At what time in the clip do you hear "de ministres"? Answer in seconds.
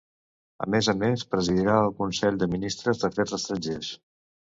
2.45-3.05